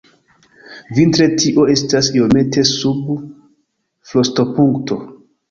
[0.99, 3.13] Vintre tio estas iomete sub
[4.15, 5.01] frostopunkto.